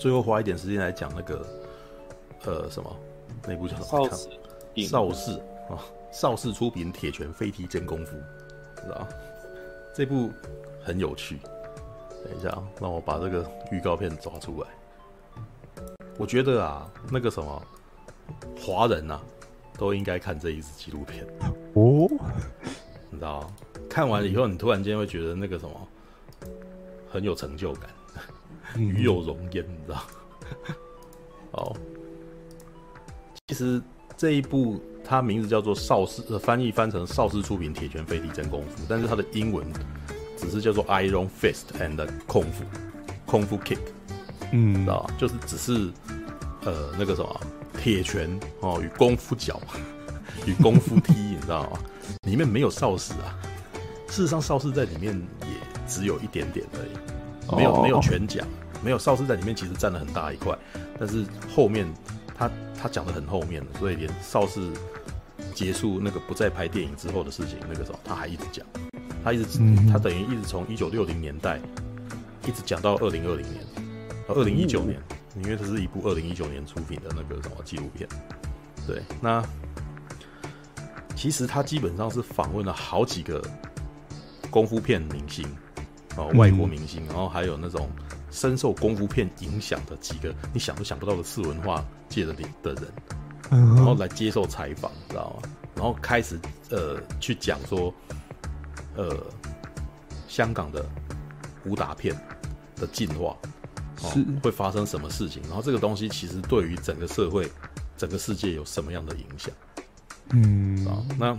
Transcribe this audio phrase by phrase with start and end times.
[0.00, 1.46] 最后花一点时间来讲那个
[2.46, 2.96] 呃什么
[3.46, 4.08] 那部叫什么？
[4.88, 5.32] 邵氏
[5.68, 5.76] 啊，
[6.10, 8.16] 邵氏出品《铁拳飞踢真功夫》，
[8.82, 9.06] 知道
[9.94, 10.30] 这部
[10.82, 11.38] 很有趣。
[12.24, 14.68] 等一下啊，让我把这个预告片抓出来。
[16.16, 17.62] 我觉得啊，那个什么
[18.58, 19.22] 华人呐、啊，
[19.76, 21.26] 都应该看这一支纪录片
[21.74, 22.08] 哦。
[23.10, 23.52] 你知道，
[23.88, 25.88] 看完以后，你突然间会觉得那个什么
[27.10, 27.90] 很有成就感，
[28.76, 30.02] 与有容焉，你知道？
[31.52, 31.76] 哦，
[33.48, 33.82] 其实
[34.16, 39.66] 这一部它名字叫做邵氏，呃，翻译翻成邵氏出品《铁拳飞踢真功夫》，但是它的英文
[40.36, 42.46] 只是叫做 Iron Fist and Kung
[43.46, 43.78] Fu Kick。
[44.52, 45.14] 嗯，知道吧？
[45.18, 45.90] 就是只是，
[46.64, 47.40] 呃，那个什么
[47.80, 48.28] 铁拳
[48.60, 49.60] 哦，与功夫脚，
[50.46, 51.78] 与功夫踢，你知道吗？
[52.26, 53.38] 里面没有邵氏啊。
[54.08, 55.48] 事实上，邵氏在里面也
[55.86, 56.90] 只有一点点而已，
[57.56, 58.46] 没有没有全讲，
[58.82, 60.56] 没有邵氏在里面其实占了很大一块。
[60.98, 61.86] 但是后面
[62.36, 64.70] 他他讲的很后面，所以连邵氏
[65.54, 68.66] 结束那个不再拍电影之后的事情，那个时候他还一直讲，
[69.24, 69.58] 他一直
[69.90, 71.60] 他等于一直从一九六零年代
[72.46, 73.64] 一直讲到二零二零年。
[74.28, 74.96] 二零一九年，
[75.42, 78.08] 因为这是一部二零一九年出品的那个什么纪录片，
[78.86, 79.44] 对，那
[81.16, 83.42] 其实他基本上是访问了好几个
[84.48, 85.44] 功夫片明星
[86.16, 87.88] 哦，外国明星，然后还有那种
[88.30, 92.84] 深受功夫片影响的几个你想都想不到的次文化界的的人，
[93.50, 95.48] 然后来接受采访，知道吗？
[95.74, 96.38] 然后开始
[96.70, 97.92] 呃去讲说，
[98.96, 99.16] 呃，
[100.28, 100.84] 香港的
[101.64, 102.14] 武打片
[102.76, 103.36] 的进化。
[104.02, 105.42] 是会发生什么事情？
[105.42, 107.46] 然后这个东西其实对于整个社会、
[107.98, 109.52] 整个世界有什么样的影响？
[110.30, 111.38] 嗯啊，那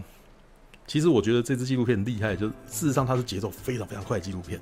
[0.88, 4.60] 其实我觉得这支纪录片厉害，就是事实上它是节奏非常非常快的纪录片，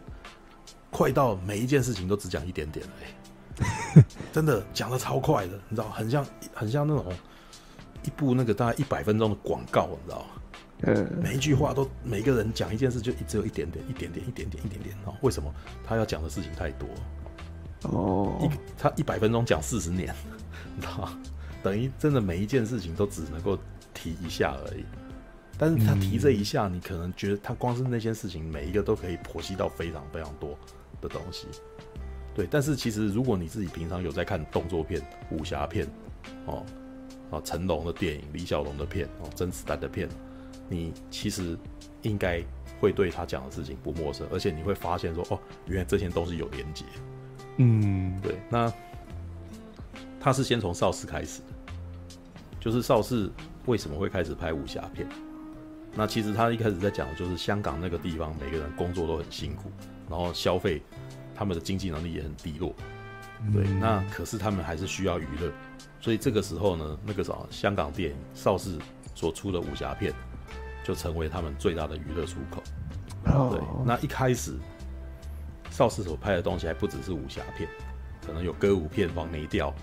[0.92, 7.06] 快到每一件事情都只讲一点点哎， 真的讲的超快的，你知道，很像很像那种
[8.04, 10.26] 一部那个大概一百分钟的广告，你知道吗？
[10.84, 15.14] 嗯，每一句话都每个人讲一件事就只有一点点、一点点、一点点、一点点哦。
[15.22, 15.54] 为什么
[15.86, 16.88] 他要讲的事情太多？
[17.82, 20.16] 哦，一他一百分钟讲四十年，
[20.76, 21.20] 你知道吗？
[21.62, 23.58] 等于真的每一件事情都只能够
[23.94, 24.86] 提一下而已。
[25.62, 30.58] 但是他提这一下，你可能觉得他光是那件事情，每一个都可以剖析到非常非常多
[31.02, 31.48] 的东西。
[32.34, 35.86] 对，但是其实如果你自己平常有在看动作片、武侠片，
[36.46, 36.66] 哦，
[37.30, 40.08] 啊，成龙的电影、李小龙的片、哦，甄子丹的片，
[40.70, 41.58] 你其实
[42.04, 42.42] 应该
[42.80, 46.86] 会对他讲的事情不陌生，而且你会发现说，哦，原来这些都是有连结。
[47.58, 48.72] 嗯，对，那
[50.22, 51.74] 他是先从邵氏开始的，
[52.62, 53.30] 就是邵氏
[53.66, 55.06] 为什么会开始拍武侠片？
[56.00, 59.70] 那其实他一开始在讲的就是香港那个地方，每个人工作都很辛苦，
[60.10, 60.82] 然后消费
[61.36, 62.74] 他们的经济能力也很低落，
[63.52, 65.52] 对，那可是他们还是需要娱乐，
[66.00, 68.78] 所以这个时候呢，那个什么香港电影邵氏
[69.14, 70.14] 所出的武侠片
[70.86, 72.64] 就成为他们最大的娱乐出口，
[73.52, 74.58] 对，那一开始。
[75.72, 77.70] 邵氏所拍的东西还不只是武侠片，
[78.26, 79.74] 可能有歌舞片、黄梅调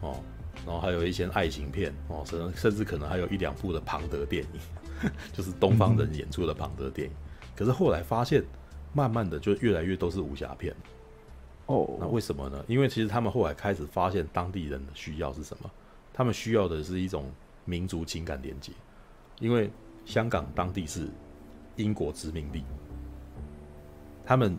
[0.00, 0.20] 哦，
[0.66, 4.60] 然后还有一些爱情片哦，甚甚至可能还有一两部的庞德电影，
[5.32, 7.14] 就是东方人演出的庞德电影。
[7.54, 8.44] 可是后来发现，
[8.92, 10.74] 慢慢的就越来越都是武侠片。
[11.66, 12.64] 哦，那为什么呢？
[12.68, 15.70] 因为其实他们后来开始发现当地人的需要是什么？
[16.12, 17.30] 他们需要的是一种
[17.64, 18.72] 民族情感连接，
[19.40, 19.70] 因为
[20.04, 21.08] 香港当地是
[21.76, 22.64] 英国殖民地，
[24.24, 24.56] 他们。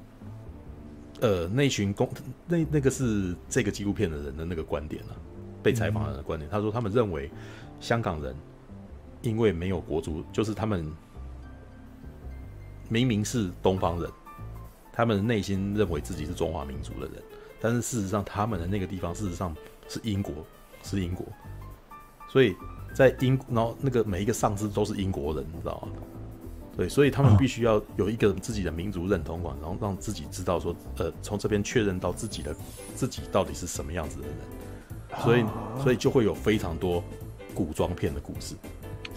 [1.20, 2.08] 呃，那群公
[2.47, 5.18] 那那个是这个纪录片的人的那个观点了、啊，
[5.64, 6.47] 被采访的人的观点。
[6.47, 7.31] 他说，他们认为
[7.80, 8.36] 香港人
[9.22, 10.91] 因为没有国族，就是他们
[12.89, 14.09] 明明是东方人，
[14.91, 17.23] 他们内心认为自己是中华民族的人，
[17.59, 19.55] 但是事实上他们的那个地方事实上
[19.88, 20.33] 是英国，
[20.83, 21.25] 是英国，
[22.29, 22.55] 所以
[22.94, 26.02] 在英，然后那个每一个上司都是英国人，你知道吗？
[26.78, 32.55] 对，所以他们必须要有一个自己的民族认同感，然后让自己知道说，呃，从这边确认到自己的
[32.93, 34.37] 自己到底是什么样子的人，
[35.23, 35.46] 所以
[35.81, 37.03] 所以就会有非常多
[37.55, 38.53] 古装片的故事，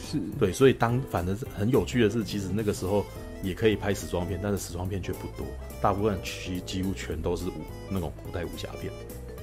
[0.00, 0.19] 是。
[0.38, 3.05] 对，所以当反正很有趣的是，其实那个时候
[3.43, 5.47] 也可以拍时装片，但是时装片却不多，
[5.81, 7.52] 大部分其几乎全都是武
[7.88, 8.93] 那种古代武侠片，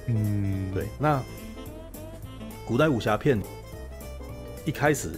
[0.06, 1.22] 嗯，对，那
[2.66, 3.40] 古代武侠片
[4.64, 5.12] 一开始。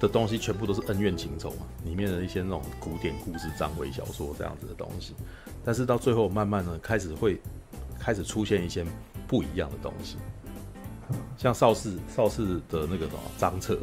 [0.00, 5.12] 的东西全部都是恩怨情仇嘛，里面的一些那种古典故事、章回小说这样子的东西，
[5.64, 7.36] 但是到最后慢慢的开始会
[7.98, 8.86] 开始出现一些
[9.26, 10.16] 不一样的东西，
[11.36, 13.76] 像邵氏邵氏的那个什么张彻，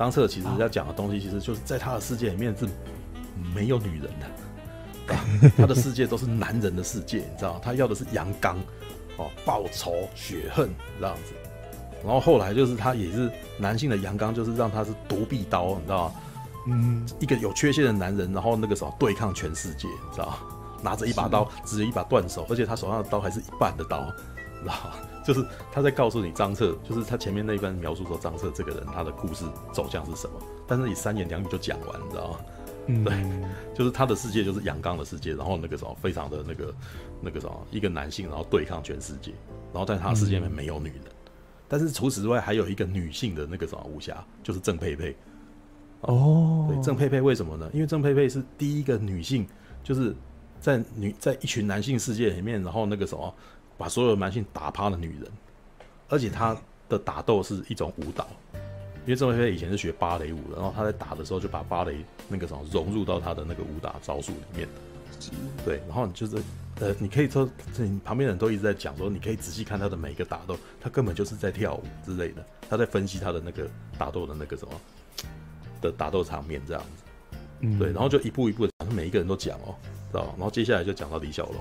[0.00, 2.66] 张彻其实要讲的东西，其实就是在他的世界里面是
[3.54, 8.56] 没有女人的， 他的世界都是男人的世界，你知道，他要的是阳刚。
[9.18, 11.34] 哦，报仇雪恨这样子。
[12.02, 16.14] 然后后来就是他也是男性的阳刚，就是让他是独臂刀，你知道吗？
[16.68, 20.38] 嗯，一个有缺陷的男人，然后那个时候对抗全世界，你知道？
[20.82, 24.10] 拿着一把刀，只有一把断手，而且他手上的刀还是一半的刀，
[24.62, 24.94] 知道吗？
[25.24, 32.38] 就是他在告诉你张彻，就是他前面那一段描述说张彻这个人他的故事走向是什么，但是你三言两语就讲完，你知道吗？
[32.86, 33.14] 嗯，对，
[33.76, 36.74] 就是他的世界就是阳刚的世界，然后那个什么非常的那个
[37.20, 39.32] 那个什么一个男性，然后对抗全世界，
[39.72, 41.12] 然后在他的世界里面没有女人，嗯、
[41.68, 45.14] 但是除此之外还有一个女性的那个什么武侠，就是郑佩佩。
[46.00, 47.70] 哦，对，郑佩佩为什么呢？
[47.74, 49.46] 因为郑佩佩是第一个女性，
[49.84, 50.16] 就是
[50.58, 53.32] 在女在一群男性世界里面，然后那个什么
[53.80, 55.32] 把所有男性打趴的女人，
[56.10, 56.54] 而且她
[56.86, 58.28] 的打斗是一种舞蹈。
[59.06, 64.68] 因为郑佩佩以前是学芭蕾舞的，然后她在打的时候就把芭蕾那个什么融入到她的那个武打招数里面。
[65.64, 66.36] 对，然后你就是
[66.80, 67.48] 呃，你可以说，
[67.78, 73.66] 你旁边人都一直在讲说，你可以仔细看他的每一个打斗，他根本就是在跳舞之类的，他在分析他的那个
[73.98, 74.72] 打斗的那个什么
[75.80, 77.04] 的打斗场面这样子。
[77.60, 79.74] 嗯，对，然后就一步一步的讲，每一个人都讲哦，
[80.12, 80.34] 知道？
[80.36, 81.56] 然后接下来就讲到李小龙，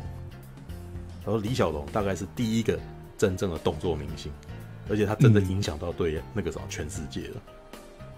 [1.30, 2.80] 然后李小龙大概是第一个
[3.20, 4.31] 真正的动作明星。
[4.90, 7.36] 而且他真的影响到对那个什么全世界了，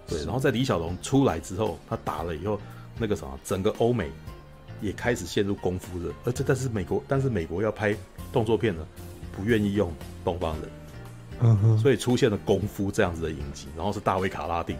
[0.08, 0.24] 对。
[0.24, 2.58] 然后在李小龙出来之后，他打了以后，
[2.98, 4.10] 那个什么整个欧美
[4.80, 6.10] 也开始陷入功夫热。
[6.24, 7.94] 而且但是美国，但是美国要拍
[8.32, 8.86] 动作片呢，
[9.36, 9.92] 不愿意用
[10.24, 10.70] 东方人，
[11.40, 11.78] 嗯哼。
[11.78, 14.74] 所以出现了功夫这样子的影集，然后是大卫卡拉丁，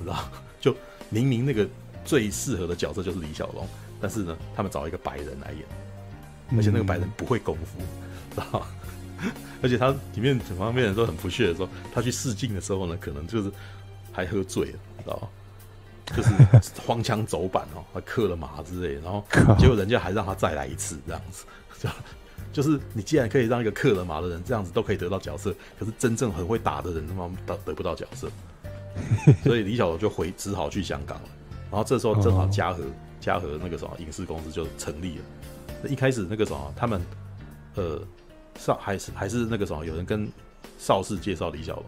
[0.00, 0.28] 你知道？
[0.60, 0.74] 就
[1.10, 1.64] 明明那个
[2.04, 3.64] 最适合的角色就是李小龙，
[4.00, 5.62] 但是呢，他们找一个白人来演，
[6.56, 7.78] 而且那个白人不会功夫，
[8.34, 8.66] 知道？
[9.62, 13.50] 而且他里面整方面人都很不屑的说，他去试镜的时候呢，可能就是
[14.12, 15.28] 还喝醉了，知道吗？
[16.14, 16.30] 就是
[16.86, 19.24] 荒腔走板哦，他刻了马之类，然后
[19.58, 21.44] 结果人家还让他再来一次这样子，
[21.80, 21.96] 这样
[22.52, 28.30] 就是你既然可以让一个刻了马的人这样子都可以得到角色，可是真正很会打的人他妈得得不到角色，
[29.42, 31.28] 所以李小龙就回只好去香港了。
[31.70, 32.84] 然后这时候正好嘉禾
[33.20, 35.24] 嘉禾那个什么影视公司就成立了，
[35.88, 37.00] 一开始那个什么他们
[37.74, 38.00] 呃。
[38.58, 40.26] 少还是还是那个什么，有人跟
[40.78, 41.84] 邵氏介绍李小龙，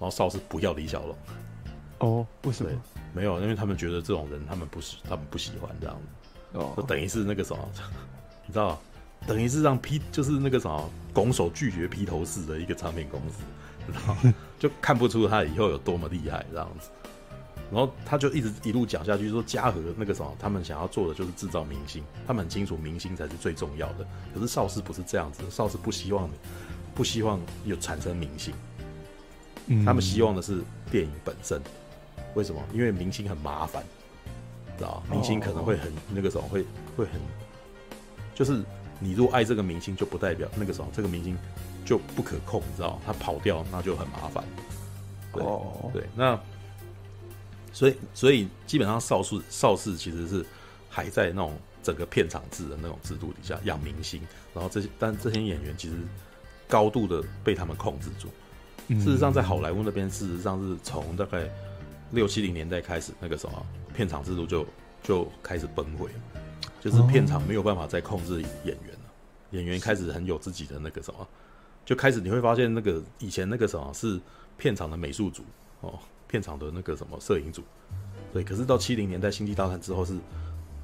[0.00, 1.16] 后邵氏不要李小龙。
[2.00, 2.72] 哦，为什么？
[3.14, 6.58] 没有，因为他们觉得这种人他们不是，他们不喜欢这样子。
[6.58, 7.70] 哦，就等于是那个什么，
[8.48, 8.76] 你知道
[9.28, 13.44] 等于是让披就是那个什么拱手拒绝披头士的一个唱片公司，
[13.86, 14.16] 知道
[14.58, 16.90] 就看不出他以后有多么厉害这样子。
[17.70, 24.06] 然后他就一直一路讲下去，说嘉禾那个什么，他们想要做的就是制造明星，他们很清楚明星才是最重要的。
[24.34, 26.30] 可是邵氏不是这样子，邵氏不希望，
[26.94, 28.54] 不希望有产生明星，
[29.84, 31.60] 他们希望的是电影本身。
[32.34, 32.62] 为什么？
[32.72, 33.84] 因为明星很麻烦，
[34.78, 36.64] 知道明星可能会很那个什么，会
[36.96, 37.20] 会很，
[38.34, 38.64] 就是
[38.98, 41.36] 你如果爱这个明星，就不代表那个什么，这个明星
[41.84, 44.42] 就不可控，你知道他跑掉那就很麻烦。
[45.34, 45.42] 对
[45.92, 46.40] 对，那。
[47.72, 50.44] 所以，所以基本上邵氏邵氏其实是
[50.88, 54.20] 还在那种整个片场制的那种制度底下养明星，
[54.54, 55.94] 然后这些但这些演员其实
[56.66, 58.28] 高度的被他们控制住。
[58.98, 61.46] 事实上，在好莱坞那边，事实上是从大概
[62.10, 64.66] 六七零年代开始，那个什么片场制度就
[65.02, 66.08] 就开始崩溃，
[66.80, 69.10] 就是片场没有办法再控制演员了，
[69.50, 71.28] 演员开始很有自己的那个什么，
[71.84, 74.18] 就开始你会发现那个以前那个什么是
[74.56, 75.42] 片场的美术组
[75.82, 75.98] 哦。
[76.28, 77.62] 片场的那个什么摄影组，
[78.32, 80.14] 对，可是到七零年代星际大战之后是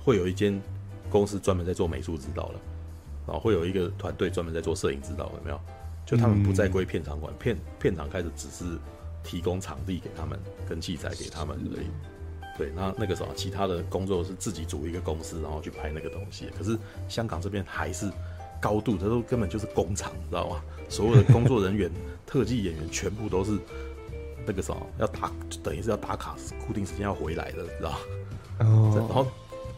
[0.03, 0.61] 会有一间
[1.11, 2.61] 公司专门在做美术指导了，
[3.27, 5.61] 然后会有一个团队专门在做摄影指导，有没有？
[6.07, 8.65] 就他们不再归片场管，片片场开始只是
[9.23, 11.87] 提供场地给他们跟器材给他们而已。
[12.57, 16.49] 对，那那个什么其他的工作是自己组一个公司，然后去拍那个东西。
[16.57, 18.11] 可是香港这边还是
[18.61, 20.63] 高度，它都根本就是工厂，知道吗？
[20.89, 21.91] 所有的工作人员、
[22.25, 23.59] 特技演员全部都是。
[24.47, 25.31] 那个什么要打，
[25.63, 26.37] 等于是要打卡，
[26.67, 27.99] 固定时间要回来的，知道。
[28.59, 29.27] 然后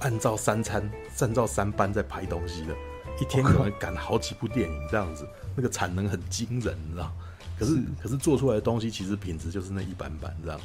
[0.00, 0.88] 按照三餐，
[1.20, 2.75] 按照三班在拍东西的，
[3.20, 7.11] 一天可能赶好几部电影这样子，那个产能很惊人，你知道？
[7.58, 10.64] 可是，是可是做出来的东西其实品质就是那一般般这样子。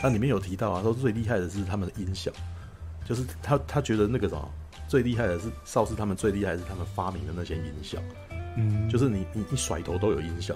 [0.00, 2.30] 他里面有提到啊，说最厉害的是他们的音效，
[3.04, 4.48] 就是他他觉得那个什么
[4.86, 7.98] 最厉害的是邵氏他们最厉害的是他们发明的那些音效，
[8.56, 10.54] 嗯，就是你你一甩头都有音效。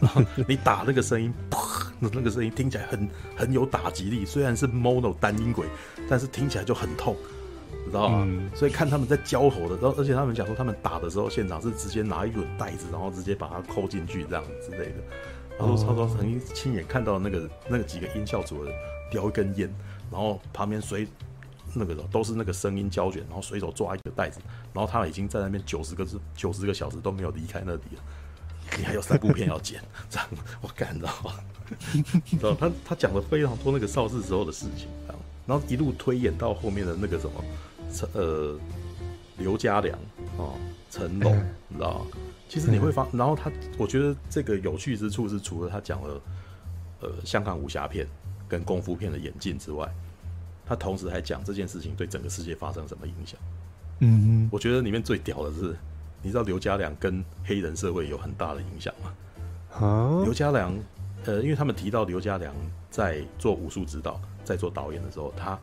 [0.00, 4.24] 然后你打那个声音，砰，那个声音听起来很很有打击力。
[4.24, 5.66] 虽然是 mono 单音轨，
[6.08, 7.16] 但是听起来就很痛，
[7.86, 8.24] 知道吗？
[8.26, 14.96] 嗯、所以看他们在交火的时候，而且他们讲说他们打的时候，现场是直接拿一个袋子，然后直接把它扣进去这样之类的。
[15.58, 19.72] 然后超超曾经亲眼看到那个那个几个音效组的人叼一根烟，
[20.10, 21.06] 然后旁边随
[21.74, 24.40] 那个都是那个声音胶卷，然后随手抓一个袋子，
[24.72, 28.02] 然后他已经在那边九十个字九十个小时都没有离开那里了。
[28.78, 30.28] 你还有三部片要剪， 这样
[30.60, 31.34] 我干，知道吗？
[32.26, 34.88] 知道他他讲了非常多那个邵氏时候的事情，
[35.46, 37.44] 然后一路推演到后面的那个什么，
[37.92, 38.58] 陈呃
[39.38, 39.98] 刘家良
[40.36, 40.54] 哦，
[40.90, 41.36] 成龙，
[41.68, 42.06] 你知道吗？
[42.48, 46.20] 其实你会发，然后他我觉得这个有趣之处是，除了他讲了
[47.00, 48.06] 呃香港武侠片
[48.48, 49.88] 跟功夫片的演进之外，
[50.66, 53.38] 他同时还讲这件事情对整个世界发生什么影响。
[54.00, 55.76] 嗯嗯，我觉得里面最屌的是。
[56.22, 59.14] 你知道刘家良跟黑人社会有很大的影响吗？
[59.72, 60.76] 啊，刘家良，
[61.24, 62.54] 呃，因为他们提到刘家良
[62.90, 65.58] 在做武术指导、在做导演的时候，他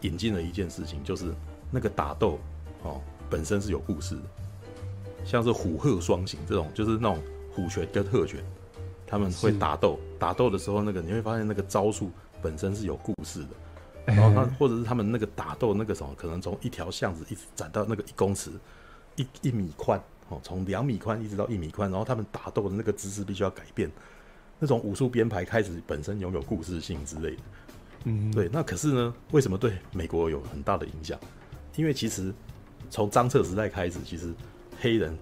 [0.00, 1.32] 引进了一件事情，就是
[1.70, 2.38] 那个打斗
[2.82, 4.22] 哦，本身是有故事的，
[5.24, 7.22] 像是虎鹤双形这种，就是那种
[7.54, 8.42] 虎拳跟鹤拳，
[9.06, 12.10] 他们会打斗，打斗的时候，那个你会发现那个招数
[12.42, 18.50] 本身是有故事的，然后他或者是他们那个打斗那个什么，可能从一条巷子一直展到那个一公尺。
[19.16, 23.90] 一一米宽哦，从两米宽一直到一米宽，然后他们打斗的那个姿势必须要改变，
[24.58, 27.42] 那种武术编排开始本身拥有故事性之类的，
[28.04, 28.48] 嗯，对。
[28.52, 31.18] 那可是呢，为什么对美国有很大的影响？
[31.76, 32.32] 因为其实
[32.90, 34.34] 从张彻时代开始，其实
[34.80, 35.16] 黑人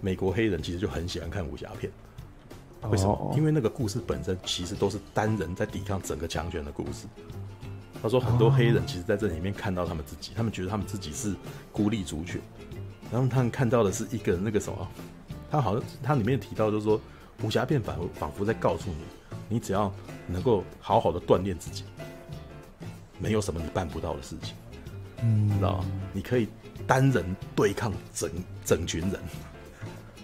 [0.00, 1.90] 美国黑人其实就很喜欢看武侠片。
[2.90, 3.34] 为什么？
[3.36, 7.06] 因为那个故事本身其实都是单人在抵抗整个强权的故事。
[8.02, 11.34] 他说很多黑人其实在这里面看到他们自己，他们觉得他们自己是
[11.70, 12.40] 孤立族群。
[13.12, 14.88] 然后他们看到的是一个那个什么，
[15.50, 17.00] 他好像他里面提到就是说，
[17.42, 19.92] 武侠片仿佛仿佛在告诉你，你只要
[20.28, 21.82] 能够好好的锻炼自己，
[23.18, 24.54] 没有什么你办不到的事情，
[25.24, 25.84] 嗯，知道吗？
[26.12, 26.46] 你可以
[26.86, 27.24] 单人
[27.56, 28.30] 对抗整
[28.64, 29.20] 整群人，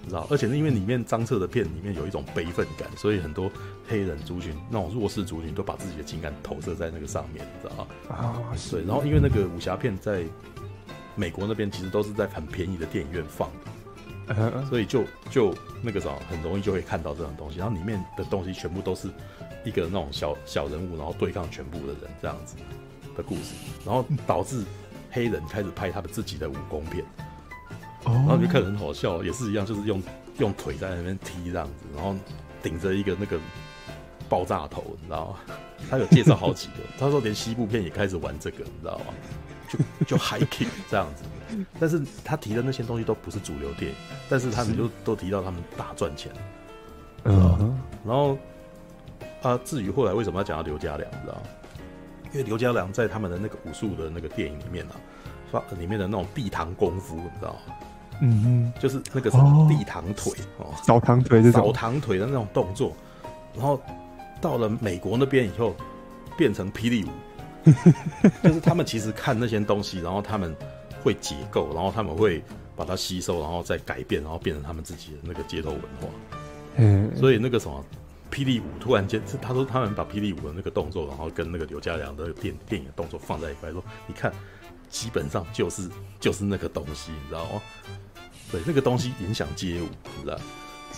[0.07, 0.25] 知道？
[0.31, 3.51] 而且是因为里面张彻的片里面有一种悲愤感，所以很多
[3.89, 7.87] 黑人族群那种弱势族群都把自己的情感投射在那个上面，知道吗？
[8.09, 8.85] 啊，对。
[8.85, 10.25] 然后因为那个武侠片在。
[11.17, 13.51] 美国那边其实都是在很便宜的电影院放
[14.29, 17.59] 的，所以就就那个啥，很容易就会看到这种东西。
[17.59, 19.09] 然后里面的东西全部都是
[19.65, 22.55] 一个那种小小人物，然后对抗全部的人这样子
[23.17, 23.55] 的故事，
[23.85, 24.63] 然后导致
[25.11, 27.05] 黑人开始拍他们自己的武功片，
[28.05, 30.03] 然后就看得很好笑，也是一样，就是用
[30.39, 32.15] 用腿在那边踢这样子，然后
[32.63, 33.39] 顶着一个那个
[34.29, 35.55] 爆炸头，你知道吗？
[35.89, 39.15] 他有介绍好几个， 他说连西部片也开始玩这个，你知道吗？
[39.69, 41.25] 就 就 high kick 这样子，
[41.79, 43.97] 但是他提的那些东西都不是主流电影，
[44.29, 46.33] 但是他们就都提到他们大赚钱，
[47.25, 48.39] 嗯，然后
[49.43, 51.43] 啊，至于后来为什么要讲到刘家良，你知道吗？
[52.33, 54.97] 因为刘家良在他们的那个武术的那个电影里面啊，
[55.51, 57.59] 发里面的那种地堂功夫，你知道吗？
[58.21, 61.67] 嗯哼，就是那个什么地堂腿哦，扫堂腿这种。
[61.67, 62.95] 扫堂腿的那种动作，
[63.55, 63.81] 然后
[64.41, 65.75] 到了美国那边以后，
[66.37, 67.09] 变成霹雳舞。
[68.43, 70.55] 就是他们其实看那些东西，然后他们
[71.03, 72.43] 会解构，然后他们会
[72.77, 76.09] 把它吸收，然后再改变，然后变成他们自己的那个街头文化。
[76.77, 77.85] 嗯，所以那个什么
[78.31, 84.33] 霹雳舞，突然间是他说他们把霹雳舞的那个动作，然后跟那个刘家良的电电影的动作放在一块，说你看，
[84.89, 87.63] 基本上就是就是那个东西，你知道吗？
[88.53, 89.87] 对，那个东西影响街舞，
[90.19, 90.39] 你知道？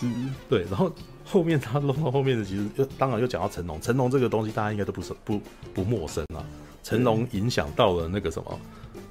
[0.03, 0.93] 嗯，对，然后。
[1.31, 3.79] 后面他弄到后面的，其实又当然又讲到成龙。
[3.81, 5.41] 成龙这个东西，大家应该都不是不
[5.75, 6.43] 不陌生啊。
[6.83, 8.61] 成龙影响到了那个什么，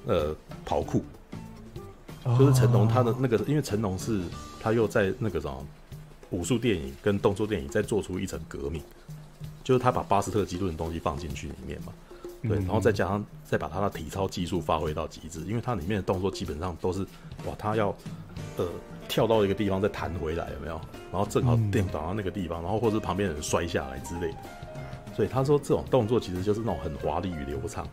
[0.06, 0.34] 呃，
[0.64, 1.04] 跑酷，
[2.36, 4.20] 就是成龙他的那个，因为成龙是
[4.60, 5.64] 他又在那个什么
[6.30, 8.82] 武术电影跟动作电影再做出一层革命，
[9.62, 11.92] 就是他把巴斯特基顿的东西放进去里面嘛，
[12.42, 17.00] 对，然后再加上再把他的体操技术发挥到极致，因为他里面的动作基本上都是
[17.46, 17.88] 哇，他要
[18.56, 18.66] 呃。
[19.08, 20.78] 跳到一个地方再弹回来，有没有？
[21.10, 24.38] 然后正好电倒到那个地方，然后或者是旁边人摔下来之类的。
[25.16, 27.88] 所以他说这种动作其实就是那种很华丽与流畅。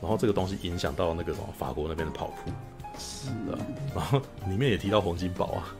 [0.00, 2.50] 然后这个东西影响到那个什么法国那边的跑酷。
[2.98, 3.58] 是的。
[3.94, 5.76] 然后里面也提到洪金宝啊，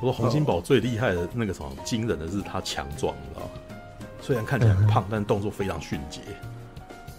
[0.00, 3.48] 我说洪金宝最厉害的那个什么惊人的是他强壮，你知道吗？
[4.20, 6.20] 虽然看起来很胖， 但动作非常迅捷，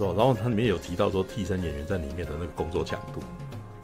[0.07, 3.21] 然后它里面有提到说替身演员在里面的那个工作强度。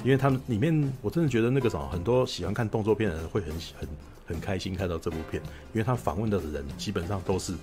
[0.03, 3.89] 因为他们里面，我真的觉得那个什么，很多喜欢看动作片的人会很很
[4.27, 5.41] 很开心看到这部片，
[5.74, 7.53] 因为他访问到的人基本上都是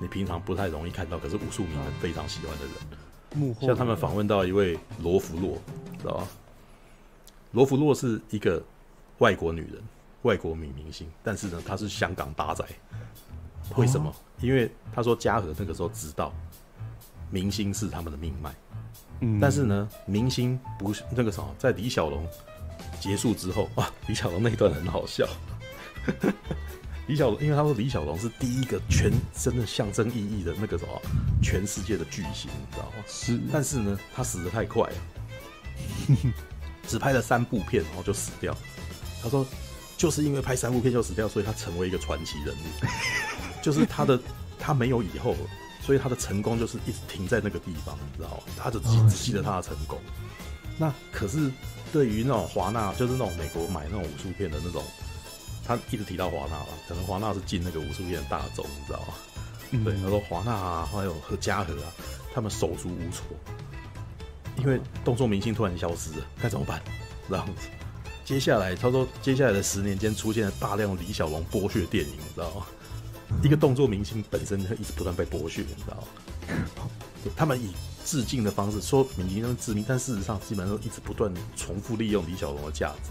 [0.00, 2.74] 你平常不太容易看到，可是武术迷们非常喜欢的人。
[3.34, 5.58] 幕后像他们访问到一位罗弗洛，
[6.00, 6.28] 知道吧？
[7.52, 8.62] 罗弗洛是一个
[9.18, 9.82] 外国女人，
[10.22, 12.64] 外国女明星，但是呢，她是香港大仔。
[13.76, 14.10] 为什么？
[14.40, 16.32] 因为他说嘉禾那个时候知道
[17.30, 18.54] 明星是他们的命脉。
[19.22, 22.26] 嗯但是呢，明星不是那个什么，在李小龙
[23.00, 25.28] 结束之后啊，李小龙那一段很好笑。
[27.06, 31.02] 李小龙，因为他说李小龙是第一个全真的象征意义的那个什么，
[31.42, 33.04] 全世界的巨星，你知道吗？
[33.06, 33.38] 是。
[33.52, 34.96] 但是呢，他死的太快了，
[36.86, 38.56] 只拍了三部片，然后就死掉。
[39.22, 39.44] 他说，
[39.96, 42.86] 就是因为拍三部片就死掉，所以他成为一个传奇人物。
[43.60, 44.18] 就是他的
[44.58, 45.36] 他没有以后，
[45.80, 48.42] 所以他的成功就是一直停在那个地方，你知道吗？
[48.56, 49.98] 他就只只记得他的成功。
[50.78, 51.50] 那可是
[51.92, 54.82] 对于那种华纳，就是那种美国买那种武术片的那种，
[55.66, 59.14] 他一直提到华纳嘛，可能华纳是进那个武术片的大宗，你知道吗？
[59.72, 61.92] 嗯、对，他说华纳啊，还有和嘉禾啊，
[62.34, 63.24] 他们手足无措，
[64.56, 66.82] 因为动作明星突然消失了，该怎么办？
[67.28, 67.68] 这样子，
[68.24, 72.66] 接下来他说，接下来的十年间出现了大量李小龙剥削电影，你知道吗？
[73.42, 76.88] 一个动作明星本身一直不断被剥削，你知道吗？
[77.36, 77.72] 他们以
[78.04, 83.10] 致敬的方式说明星那致命，但事实上基本上都一直不断重复利用李小龙的价值，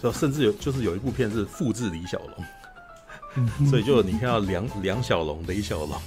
[0.00, 3.68] 所以甚至有就是有一部片是复制李小龙。
[3.68, 6.00] 所以就你看到梁梁小龙、李小龙、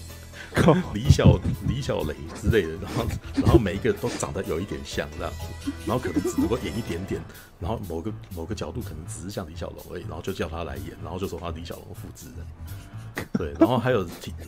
[0.94, 3.06] 李小李小雷之类的，然后
[3.36, 7.22] 然后每一个都长得有一点像这样子，然后可能只能够演一点点，
[7.60, 13.26] 然后某个某个角度可能只是像李小龙而已，然后就叫他来演，然后就说他李小龙复制人。
[13.34, 14.08] 对，然后还有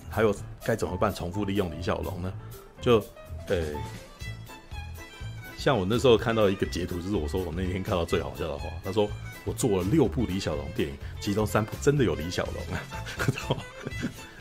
[0.09, 1.13] 还有该怎么办？
[1.13, 2.33] 重复利用李小龙呢？
[2.81, 2.99] 就
[3.47, 3.73] 对，
[5.57, 9.09] 像我那时候看到一个截图，就是我说我那天看到最好笑的话，他说。
[9.45, 12.79] 我做了六部李小龙电影，其中三部真的有李小龙啊，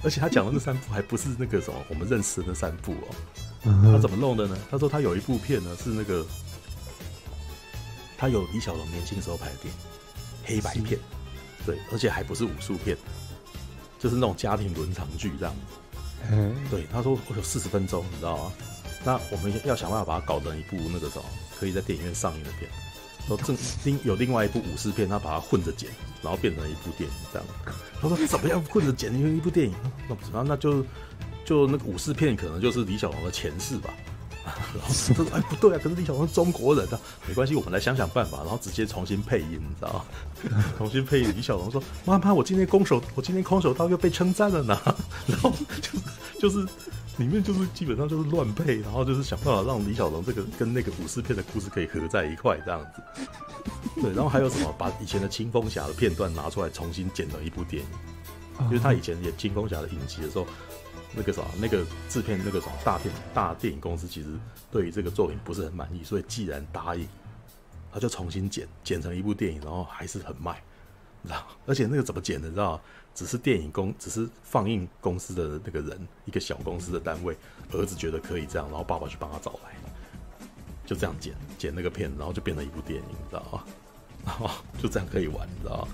[0.04, 3.14] 而且他讲的那三部还不是那个什么我们认识的那三部哦。
[3.92, 4.59] 他怎么弄的呢？
[4.71, 6.26] 他说他有一部片呢是那个，
[8.18, 9.80] 他有李小龙年轻时候拍的电影，
[10.44, 10.99] 黑白片，
[11.64, 12.97] 对，而且还不是武术片，
[14.00, 16.50] 就是那种家庭伦常剧这样子。
[16.71, 18.52] 对，他说我有四十分钟，你知道吗？
[19.04, 21.25] 那我们要想办法把它搞成一部那个什么
[21.59, 22.71] 可以在电影院上映的片。
[23.29, 25.88] 然后正另有另外一部武士片，他把它混着剪，
[26.23, 27.49] 然后变成一部电影这样。
[28.02, 29.75] 他说怎么样混着剪成一部电影？
[30.09, 30.85] 那不知道，那就
[31.45, 33.91] 就那个武士片可能就是李小龙的前世吧。
[34.45, 36.99] 然后说哎不对啊，可是李小龙是中国人啊，
[37.29, 40.64] 没关系，我们来想想办法，然后直接重新配音，你知道吗？
[40.77, 44.77] 重新配音李小龙说妈妈，我今天空手，我今天空手道又被称赞了呢。
[45.29, 45.90] 然后就
[46.40, 46.66] 就是。
[47.18, 53.29] 里面就是基本上就是乱配，然后就是想办法让李小龙这个跟那个武士片的故事可以合在一块这样子。
[54.01, 60.46] 对，然后还有什么把以前的青蜂侠的片段拿出来重新剪了一部电影，因为他以前演青蜂侠的影集的时候，
[61.14, 64.31] 那个啥那个制片那个什么大片大电影公司其实
[64.70, 67.07] 对于这个作品不是很满意，所以既然答应，
[67.92, 70.62] 他就重新剪剪成一部电影，然后还是很卖，
[71.20, 71.46] 你知道？
[71.66, 72.81] 而且那个怎么剪的，你知道？
[73.14, 77.37] 只是电影公，只是放映公司的那个人，一个小公司的单位，
[77.72, 80.46] 儿子觉得可以这样，然后爸爸去帮他找来，
[80.87, 83.64] 就这样剪剪那个片，然后就变成一部电影，你知道吗？
[84.25, 85.88] 然 后就这样可以玩，你知道吗？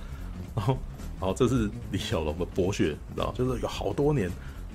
[0.55, 0.79] 然后，
[1.21, 3.35] 然后这是李小龙的剥削，你知道吗？
[3.37, 4.31] 就是有好多年，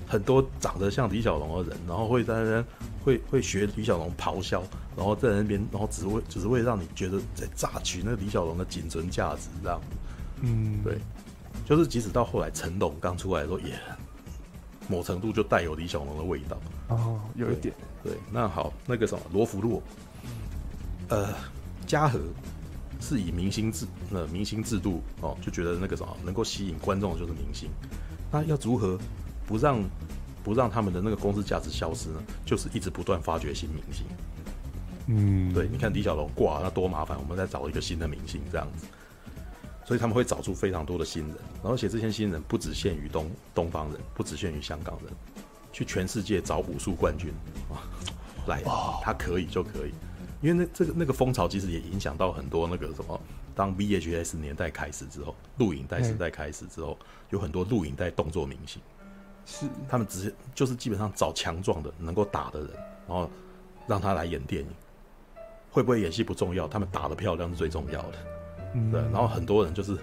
[0.06, 2.64] 很多长得像李小龙的人，然后会在那边
[3.04, 4.62] 会会学李小龙咆哮，
[4.96, 9.80] 然后在那边，然后只会只会让你觉得在榨取那李小龙的仅存价值，这样，
[10.42, 10.98] 嗯，对。
[11.64, 13.74] 就是即使到后来成龙刚出来的时候，也
[14.88, 18.12] 某程度就带有李小龙的味道哦，有一点对。
[18.12, 19.82] 对，那好，那个什么罗福洛，
[21.08, 21.34] 呃，
[21.86, 22.18] 嘉禾
[23.00, 27.70] 是以明星制呃明星制度哦，就觉得那个什么能够吸引观众的就是明星。
[28.30, 28.98] 那要如何
[29.46, 29.82] 不让
[30.42, 32.22] 不让他们的那个公司价值消失呢？
[32.44, 34.04] 就是一直不断发掘新明星。
[35.06, 38.86] 嗯，对，你看李小龙挂那多麻烦，我们再找一个新的明星这样子。
[39.84, 45.12] 所以他们会找出非常多的新人，然后而且这些新人不只限于东东方人，不只限于香港人，
[45.72, 47.30] 去全世界找武术冠军
[47.70, 47.84] 啊，
[48.48, 48.62] 来，
[49.02, 49.92] 他可以就可以，
[50.40, 53.20] 因为那这个那个风潮其实也影响到很多那个什么，
[53.54, 56.98] 当 VHS 年代开始之后，录影带时代开始之后，
[57.30, 58.80] 有很多录影带动作明星，
[59.44, 59.66] 是。
[59.88, 62.70] 他们只是就是基本上找强壮的能够打的人，
[63.06, 63.30] 然后
[63.86, 64.68] 让他来演电影，
[65.70, 68.18] 会不会演戏不重要，他们打得漂亮是最重要的。
[68.90, 69.96] 对，然后很多人就是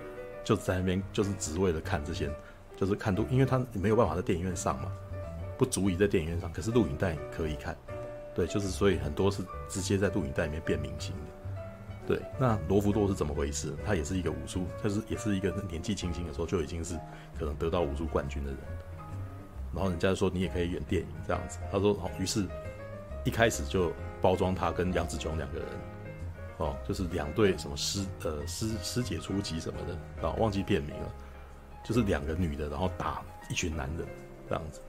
[0.44, 2.32] 就在那边，就是只为了看这些，
[2.78, 4.92] 就是看录，因为他没有办法在电影院上嘛，
[5.58, 7.78] 不足以在电影院上，可是录影带可以看，
[8.34, 11.22] 对，就是所以很多是直接在录影带里面变明星的。
[12.08, 13.76] 对，那罗福多是怎么回事？
[13.86, 16.98] 他也是一个武术，他是也是一个年纪轻轻的时候就已经是
[17.38, 18.60] 可能得到武术冠军的人，
[19.74, 22.46] 然后人家说你也可以演电影这样子，他说好，于是
[23.24, 25.68] 一开始就包装他跟杨紫琼两个人。
[26.62, 31.12] 哦，就是两对什么师呃师师姐初级什么的啊，忘记片名了，
[31.84, 34.08] 就是两个女的，然后打一群男人
[34.48, 34.80] 这样子。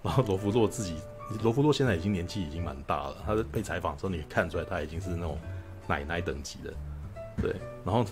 [0.00, 0.96] 然后罗福洛自己，
[1.42, 5.36] 罗福洛现在已经年纪已经蛮大了，他在被采访的时候，你看出来他已经是那种
[5.88, 6.72] 奶奶等级的，
[7.42, 7.56] 对。
[7.84, 8.04] 然后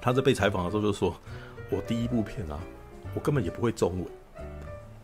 [0.00, 1.14] 他在被采访的时候就说
[1.70, 2.58] ：“我第一部片啊，
[3.14, 4.04] 我根本也不会中文，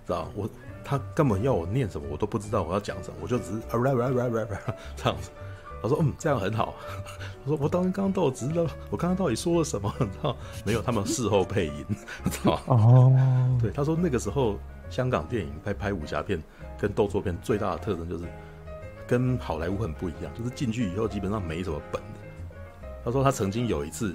[0.07, 0.49] 知道我
[0.83, 5.31] 他根本要我念什么我都不知道我要讲什么，我就只是啊啦啦啦啦啦这样子。”
[5.83, 6.75] 他说嗯，这样很好。
[7.45, 9.93] 他说我当时刚刚都有知道，我刚刚到底说了什么？
[9.99, 10.81] 你知道没有？
[10.83, 11.85] 他们事后配音，
[12.31, 12.63] 知道吗？
[12.69, 14.57] 哦，对，他说那个时候
[14.89, 16.41] 香港电影拍拍武侠片
[16.79, 18.25] 跟动作片最大的特征就是
[19.07, 22.19] 跟好莱坞很不一样，就是进去以后基本上没什么本的。
[23.05, 24.15] 他说他曾经有一次，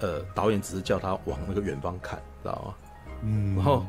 [0.00, 2.74] 呃，导演只是叫他往那个远方看，知道吗？
[3.22, 3.82] 嗯，然后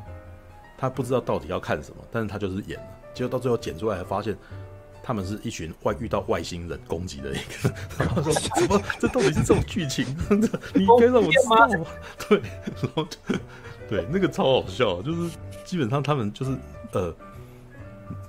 [0.77, 4.33] 他不知道到底要看什么，但是他就是演了，结果到最后剪出来，发现
[5.07, 7.73] 他们是一群外遇到外星人攻击的一个。
[7.97, 8.81] 然后说：“怎么？
[8.99, 10.05] 这到底是这种剧情？
[10.75, 11.85] 你应该让我知道吗？”
[12.27, 12.41] 对，
[12.83, 13.07] 然后
[13.87, 15.31] 对那个超好笑，就是
[15.63, 16.57] 基本上他们就是
[16.91, 17.15] 呃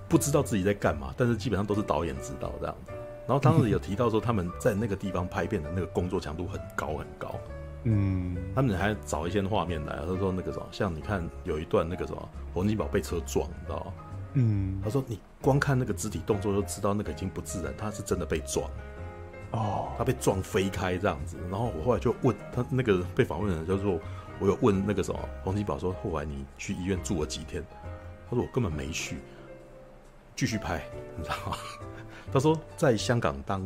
[0.08, 2.92] 不知道自己在干嘛，但是基本上都是导演知道这样子。
[3.26, 7.34] 然后当时有提到说他们在那个地方拍片的那个工作强度很高很高。
[7.82, 13.92] 嗯，他们还找一些画面来，他说那个什么，像你看有一段那个什么，洪金宝被车撞，你知道吗？
[14.40, 18.70] 嗯，他说你光看那个肢体动作就知道那个已经不自然，他是真的被撞，
[19.50, 21.36] 哦，他被撞飞开这样子。
[21.50, 24.00] 然后我后来就问他那个被访问的人，就说
[24.38, 27.64] 我有问那个什么洪金宝说，后来你去医院住了几天？
[28.30, 29.16] 他说我根本没去，
[30.36, 30.84] 继续拍，
[31.16, 31.56] 你知道吗？
[32.32, 33.62] 他说在香港当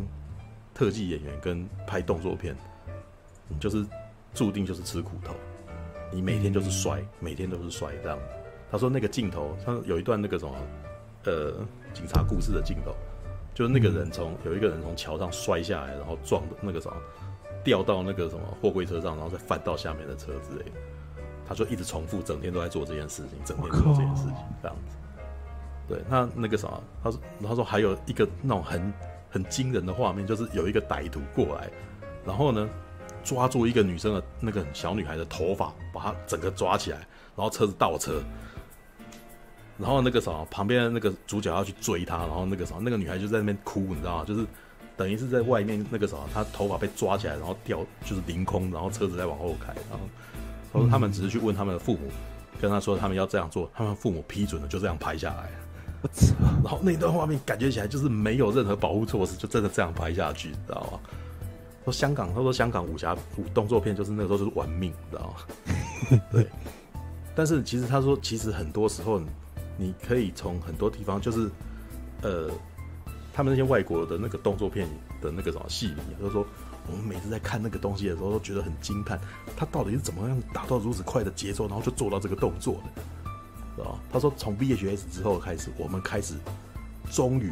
[0.74, 2.56] 特技演员跟拍动作片，
[3.48, 3.86] 你就是。
[4.34, 5.34] 注定就是吃苦头，
[6.10, 8.18] 你每天就是摔，嗯、每天都是摔这样。
[8.72, 10.54] 他说那个镜头，他有一段那个什么，
[11.24, 11.52] 呃，
[11.92, 12.96] 警察故事的镜头，
[13.54, 16.96] 就是那个人从、有一个人从桥上摔下来，然后撞的那个什么，
[17.62, 20.76] 掉到那个什么货柜车上，然后再翻到下面的车之类的。
[21.46, 24.96] 他就一直重复，整天都在做这件事情，整天做这件事情这样子。
[25.86, 28.92] 对，那那个什么，他说，他说还有一个那种很
[29.30, 31.70] 很惊人的画面，就是有一个歹徒过来，
[32.24, 32.66] 然后呢。
[33.24, 36.98] 抓住一个女生的那个小女孩的头发，把她整个抓起来，
[37.36, 38.20] 然后车子倒车，
[39.82, 44.24] 然后那个什么旁边那个主角要去追她，然后那个什么那个女孩就在那边哭，你知道吗？
[44.24, 44.46] 就是
[44.96, 50.08] 等于是在外面那个什么，她头发被抓起来，然后掉就是凌空，然后车子在往后开，然后
[50.72, 52.08] 他说他们只是去问他们的父母，
[52.60, 55.50] 跟他说他们要这样做，他们父母批准了，就这样拍下来。
[56.62, 61.00] 然后那段画面感觉起来就是没有任何保护措施，就真的这样拍下去，你知道吗？
[61.84, 66.20] 说香港，他说香港武侠武动作片就是那个时候就是玩命，你知道吗？
[66.30, 66.46] 对。
[67.34, 69.18] 但是其实他说，其实很多时候
[69.82, 71.50] 你可以从很多地方，就是
[72.22, 72.50] 呃，
[73.32, 74.86] 他们那些外国的那个动作片
[75.20, 76.46] 的那个什么戏迷，就是说
[76.86, 79.20] 我们每次在看那个东西的时候，都觉得很惊叹，
[79.56, 83.02] 他到底是怎么样达到如此快的节奏，然后就做到这个动作的，
[83.76, 83.98] 知道？
[84.12, 86.34] 他说从 VHS 之后开始，我们开始
[87.10, 87.50] 终于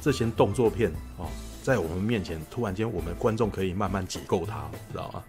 [0.00, 1.28] 这些动作片啊。
[1.60, 5.22] 在我们面前，突然间，我们观众可以慢慢解构它，知道吗？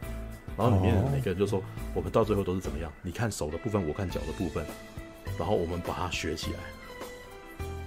[0.56, 1.62] 然后里面每个人就说
[1.94, 2.90] ：“我们到最后都是怎么样？
[3.02, 4.66] 你看手的部分，我看脚的部分，
[5.40, 6.60] 然后我们把它学起来，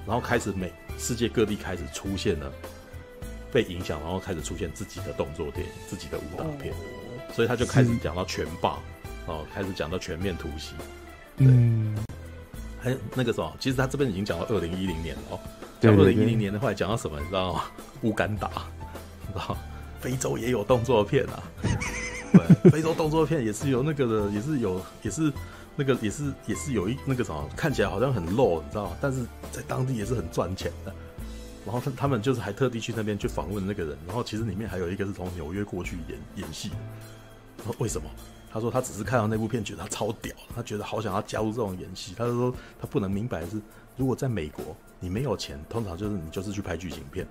[0.06, 2.50] 然后开始每世界各地开始出现了
[3.52, 6.74] 被影响，然后开始出现自己的动作电影、自己的武打片，
[7.34, 8.78] 所以他就开始讲到拳霸，
[9.26, 10.74] 哦，开始讲到全面突袭，
[11.36, 11.94] 嗯，
[12.80, 15.40] 还有那个什么，其实他这边已经讲到二零一零年了哦。”
[15.82, 17.64] 讲二零一零年的话，讲到什么你知道吗？
[18.02, 18.48] 乌干达，
[19.26, 19.56] 知道
[20.00, 21.42] 非洲也有动作片啊。
[22.32, 25.32] 对，非洲动作片也是有那个的，也是有，也是
[25.76, 28.96] 那个，也是也是有一那个什么，看起来好像很 low，你知道吗？
[29.00, 30.94] 但是在当地也是很赚钱的。
[31.64, 36.70] 然后他他们就是还特地去那边去访问那个人，然后其实里面还有一个是从纽约过去演演戏。
[37.58, 38.08] 然后为什么？
[38.52, 42.14] 他说他只是看到那部片觉得他超屌，他觉得好想要加入这种演戏。
[42.16, 43.60] 他就说他不能明白是，
[43.96, 44.76] 如果在美国。
[45.04, 47.26] 你没有钱，通常就是你就是去拍剧情片，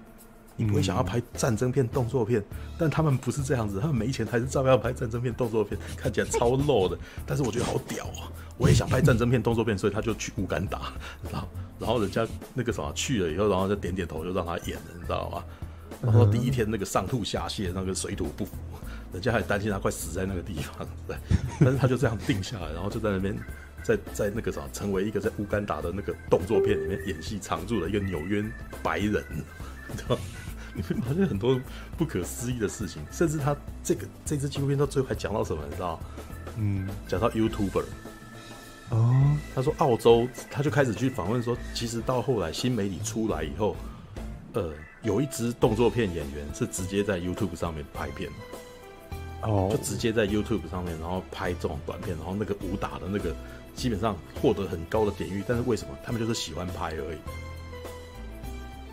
[0.55, 2.43] 你不会想要拍战争片、动作片。
[2.77, 6.97] 但他们不是这样子，他们没钱还是照样要拍战争片、动作片，看起来超 low 的。
[7.25, 8.31] 但是我觉得好屌啊！
[8.57, 10.93] 我也想拍战争片、动作片，所以他就去乌干达，
[11.31, 11.47] 然后
[11.79, 15.43] 然后人家那个什么去了以后，然后就点点头，就让他演了，你知道吗？
[16.01, 18.53] 然后第一天那个上吐下泻，那个水土不服，
[19.13, 21.15] 人家还担心他快死在那个地方，对。
[21.59, 23.35] 但是他就这样定下来，然后就在那边。
[23.83, 28.45] 在在那个啥，成为一个在乌干达的那个动作片里面演戏常驻的一个纽约
[28.83, 29.25] 白人，
[29.91, 30.17] 你知道？
[30.73, 31.59] 你会发现很多
[31.97, 35.99] 不可思议的事情，甚至他这个这支纪录片到最后还讲到什么，你知道？
[36.57, 37.83] 嗯，讲到 YouTuber
[38.89, 43.75] 哦，他说澳洲他就开始去访问说，其实到后来新媒体出来以后，
[44.53, 44.73] 呃，
[45.03, 48.29] 有一支动作片演员是直接在 YouTube 上面拍片，
[49.41, 53.35] 哦，就直接在 YouTube 上面，然后拍这种短片，然后那个武打的那个。
[53.73, 57.17] 基本上获得很高的点阅，但是为什么他们就是喜欢拍而已？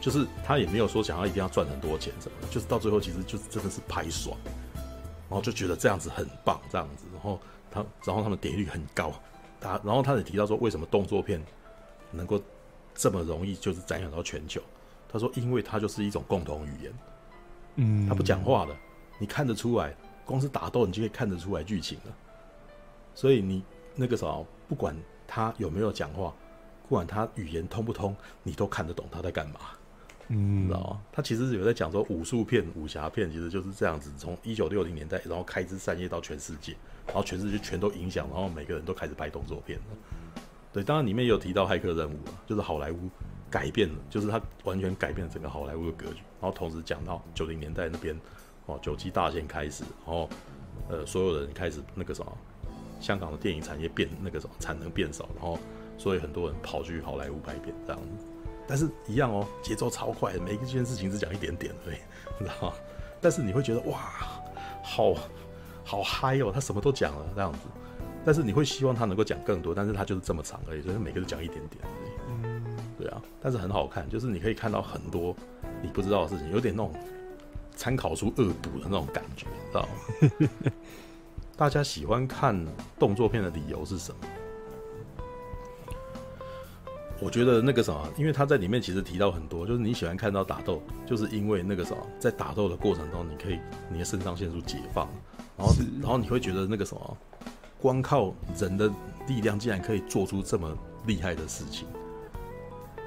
[0.01, 4.37] 就是他也没有说想要一定要赚很多钱什么的，就是到最后其实就是真的是拍爽，
[5.29, 9.13] 然后就觉得这样子很棒，这样子，然后他然后他们点击率很高，
[9.61, 11.43] 他然后他也提到说为什么动作片
[12.11, 12.41] 能够
[12.95, 14.61] 这么容易就是展演到全球？
[15.11, 16.93] 他说因为它就是一种共同语言，
[17.77, 18.77] 嗯，他不讲话的，
[19.19, 22.15] 你看得出来，光是打斗你就可以看得出来剧情了。
[23.15, 24.95] 所以你那个时候，不管
[25.27, 26.33] 他有没有讲话，
[26.87, 29.61] 不管他语言通不通，你都看得懂他在干嘛。
[30.29, 31.01] 嗯，知道吗？
[31.13, 40.43] 他其实有在讲说武术片、武侠片，其实就是这样子，从一九六零年代，然后开枝散叶到全世界，然后全世界全都影响，然后每个人都开始拍动作片了。
[40.73, 43.09] 对，当然里面也有提到骇客任务啊，就是好莱坞
[43.51, 46.21] 改变了，就是他完全改变了整个好莱坞的格局。
[46.41, 48.15] 然后同时讲到九零年代那边，
[48.67, 50.29] 哦，九七大限开始，然后
[50.91, 52.31] 呃，所有人开始那个什么，
[53.01, 55.59] 香港的电影产业变那个什么产能变少，然后
[55.97, 58.27] 所以很多人跑去好莱坞拍片这样子。
[58.69, 61.97] 但是一样哦，节奏超快，每一件事情只讲一点点而已，
[62.39, 62.75] 你知道吗？
[63.21, 63.99] 但是你会觉得哇，
[64.83, 65.15] 好
[65.85, 67.59] 好嗨哦，他什么都讲了这样子。
[68.25, 72.11] 但是你会希望他能够讲更多，但是他就是这么长而已，就是每个都讲一点点而已。
[72.99, 75.35] 对啊，但是很好看，就是你可以看到很多
[75.83, 76.93] 你不知道的事情，有点那种
[77.75, 80.61] 参考书恶补的那种感觉，知道吗？
[81.57, 82.67] 大家喜欢看
[82.99, 84.21] 动作片的理由是什么？
[87.21, 93.59] 我觉得那个什么，因为他在里面其实提到很多，就是你喜欢看到打斗，就是因为那个什么，在打斗的过程中，你可以
[93.91, 95.09] 你的肾上腺素解放，
[95.57, 97.17] 然后然后你会觉得那个什么，
[97.81, 98.89] 光靠人的
[99.27, 100.73] 力量竟然可以做出这么
[101.07, 101.89] 厉害的事情。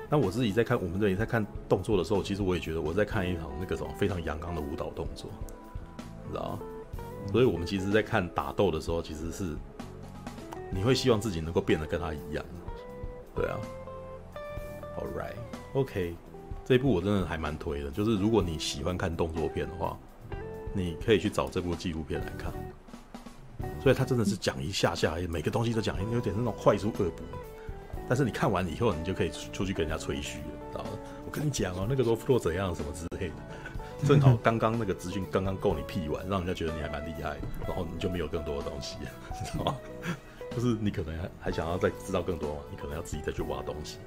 [0.10, 5.32] 那我自己在看我们这里在看动作的时候，其实我也觉得我在看一场那个什么非常阳刚的舞蹈动作，
[6.26, 6.60] 你知道吗？
[7.32, 9.56] 所以我们其实在看打斗的时候，其实是
[10.70, 12.44] 你会希望自己能够变得跟他一样，
[13.34, 13.58] 对啊。
[14.98, 16.16] Alright，OK，
[16.66, 17.90] 这一部我真的还蛮推的。
[17.92, 19.98] 就是如果你喜欢看动作片的话，
[20.74, 22.54] 你可以去找这部纪录片来看。
[23.82, 27.24] 所以他真的是讲一下下，每个东西都讲，有点那种快速恶补。
[28.10, 30.90] 但是你看完以后，你就可以出去跟人家吹嘘了，知道吗？
[31.26, 33.36] 我跟你讲哦，那个时候做怎样什么之类的，
[34.06, 38.98] 正好 刚刚那个资讯刚刚够你屁完，让人家觉得你还蛮厉害，然后你就没有更多的东西，
[39.46, 39.78] 知道吗？
[40.52, 43.98] 就是你可能还还想要再知道更多嘛，你可能要自己再去挖东西。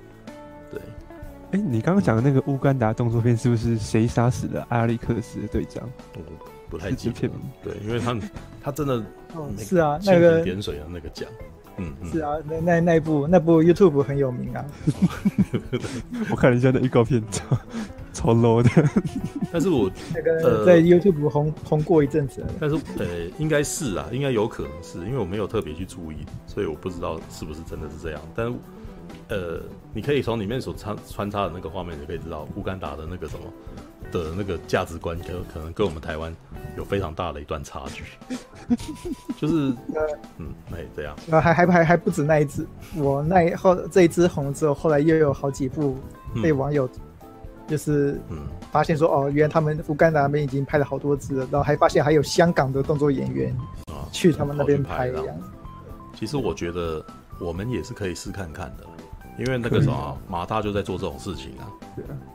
[0.71, 0.81] 对，
[1.53, 5.89] 哎、欸，你刚刚讲的那个乌干达动作片是不是谁杀死了阿历克斯的队长？
[6.15, 6.21] 我
[6.69, 7.31] 不太记得。
[7.63, 8.17] 对，因为他
[8.63, 9.03] 他真的
[9.59, 11.29] 是啊，那个点水的那个奖，
[11.77, 14.65] 嗯，是啊，那那那部那部 YouTube 很有名啊。
[16.31, 17.59] 我看了一下那预告片，超
[18.13, 18.71] 超 low 的。
[19.53, 22.45] 但是我那个在 YouTube 红红过一阵子。
[22.59, 23.07] 但是呃，
[23.39, 28.21] 应该是啊，应该有可能是因为我没有特别去注意，所以我不知道是不是真的是这样。
[28.35, 28.55] 但是。
[29.29, 29.61] 呃，
[29.93, 33.45] 你可以从里面所穿穿插的那个画面，就可以知道乌干达的那个什么
[34.13, 36.35] 的那个价值观，可可能跟我们台湾
[36.77, 38.05] 有非常大的一段差距。
[39.39, 39.73] 就是，
[40.39, 41.17] 嗯，哎，这样。
[41.31, 45.97] 呃，还还还还不止那一只，我那后这一只红之后，后来又有好几部
[46.43, 46.89] 被网友
[47.67, 48.39] 就是嗯
[48.71, 53.57] 发现说，哦，原来他们乌干达那边已经拍了好多支了，然后还发现还有香港的动作演员
[53.87, 55.27] 啊去他们那边拍一样。
[56.15, 57.05] 其实我觉得
[57.39, 58.85] 我们也是可以试看看的。
[59.39, 61.67] 因为那个什么马大就在做这种事情啊，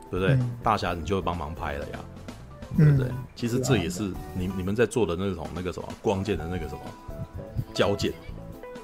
[0.09, 0.35] 对不对？
[0.35, 1.99] 嗯、大侠你就会帮忙拍了呀，
[2.77, 3.07] 对不对？
[3.07, 6.81] 嗯、其实这也是你你们在做的那种那个什么光剑的那个什么
[7.73, 8.11] 交剑，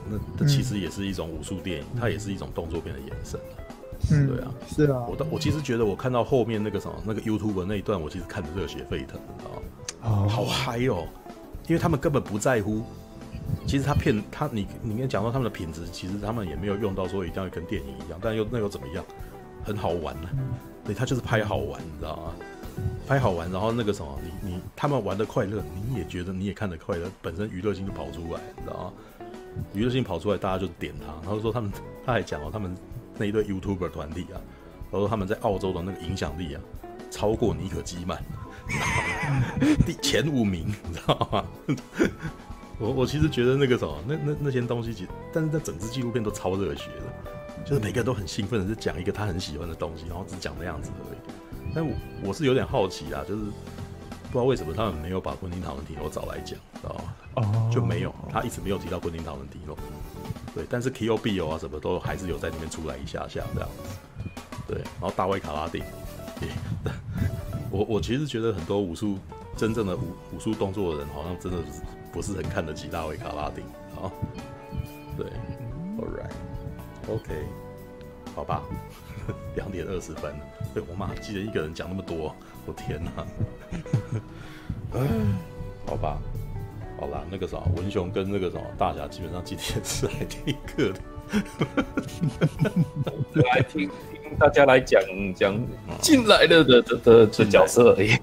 [0.09, 3.39] 那这其实也是一种武术电影，嗯、它也是一种动作片的延伸。
[4.11, 5.03] 嗯，对啊，是啊。
[5.07, 9.61] 我我其实觉得我看到后面那个什么那个 YouTube 那一段，我其实看得热血沸腾，你知道吗？
[10.03, 11.07] 哦，好嗨哦！
[11.67, 12.83] 因为他们根本不在乎。
[13.67, 19.03] 其实他骗他，你你跟讲到他们的品质，其实他们也没有用到说一定要跟电影一样，但又那又怎么样？
[19.63, 20.37] 很好玩呢、啊，
[20.85, 22.33] 对，他就是拍好玩，你知道吗？
[23.07, 28.93] 拍好玩，然后那个什么，你你他们玩的快乐，你也觉得你也看得快乐，本身娱乐性就跑出来，你知道吗？
[29.73, 31.71] 娱乐性跑出来，大家就点他，然后说他们
[32.05, 32.75] 他还讲哦，他们
[33.17, 34.37] 那一对 YouTuber 团体啊，
[34.91, 36.61] 然后说他们在澳洲的那个影响力啊，
[37.09, 38.21] 超过尼可基曼，
[39.85, 41.45] 第前五名，你知道吗？
[42.79, 51.17] 我我其实觉得那个什么，那那那些东西，其实但是在整支纪录片都超热血的，就是每个人都很兴奋的，是讲一个他很喜欢的东西，然后只讲那样子而已。
[51.73, 51.93] 但我
[52.25, 57.15] 我是有点好奇啊，就是不知道为什么他们没有把昆汀塔伦提诺找来讲，知道吗？
[57.35, 59.77] 哦，就没有，他一直没有提到昆汀塔伦提诺。
[60.53, 63.95] 对，但是 Kill Bill 啊什么都还是有在里面出来一下下这样子。
[64.67, 65.81] 对，然后大卫卡拉丁，
[66.39, 66.49] 对，
[67.69, 69.17] 我我其实觉得很多武术
[69.57, 71.81] 真正的武武术动作的人，好像真的是。
[72.15, 73.61] 不是很看得起大卫卡拉丁
[74.01, 74.09] 啊，
[75.17, 75.25] 对
[75.97, 77.33] ，All right，OK，
[78.33, 78.63] 好吧，
[79.57, 80.33] 两点二十分，
[80.73, 82.33] 对，我妈记得一个人讲那么多，
[82.65, 83.11] 我天哪，
[85.85, 86.17] 好吧，
[86.97, 91.01] 好啦，那个啥，文雄跟那个什么大侠，基本上今天是来听课的，
[93.43, 93.89] 来听
[94.23, 95.01] 听大家来讲
[95.35, 95.53] 讲
[95.99, 98.17] 进来的的的的角色而已。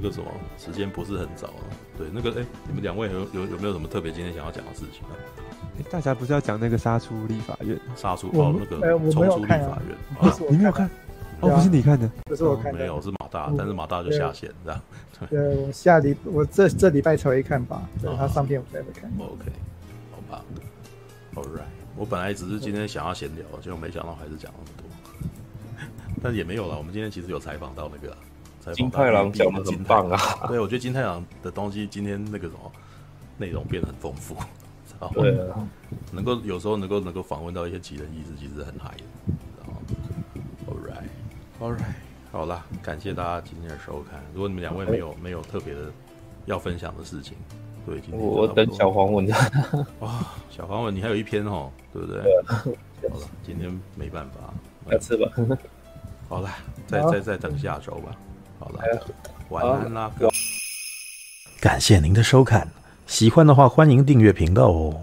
[0.00, 1.54] 那个什么时间不是很早了。
[1.98, 5.12] 对，那个哎、欸，你们两位有有有没有什么特别今天想要讲的事情啊？
[5.78, 7.76] 欸、大家不是要讲那个杀出立法院？
[7.96, 9.56] 杀出哦，那个冲出立法
[9.88, 9.96] 院，
[10.50, 10.88] 你没有看？
[11.40, 14.80] 哦，不是你看的，不是我看的，没有，是马大，但是马大就下线这样。
[15.28, 19.10] 对，我下礼我这这礼拜才会看吧，对，他上片我才会看。
[19.18, 19.50] OK，
[20.12, 20.44] 好吧
[21.34, 25.88] ，All right，我本来只是今天想要闲聊，结果没想到还是讲那么多，
[26.22, 26.78] 但也没有了。
[26.78, 28.16] 我们今天其实有采访到那个。
[28.74, 30.46] 金太郎讲的很棒啊！
[30.48, 32.70] 对，我觉得金太郎的东西今天那个什么
[33.38, 34.36] 内容变得很丰富，
[35.00, 35.22] 然后，
[36.12, 39.04] 能够有时候能够能够访问到一些奇人异事，其实很嗨的。
[39.58, 39.80] 然后
[40.66, 41.94] ，All right，All right，
[42.32, 44.20] 好啦，感谢大家今天的收看。
[44.34, 45.90] 如果你们两位没有没有特别的
[46.46, 47.34] 要分享的事情，
[47.86, 49.34] 对，今天我等小黄文的。
[50.00, 52.22] 哇，小黄文，你还有一篇哦，对不对？
[53.08, 54.52] 好了，今天没办法，
[54.90, 55.30] 下次吧。
[56.28, 56.50] 好了，
[56.86, 58.14] 再再再等下周吧。
[58.58, 58.82] 好了，
[59.50, 60.28] 晚安啦，哥。
[61.60, 62.68] 感谢您的收看，
[63.06, 65.02] 喜欢的话欢迎订阅频道哦。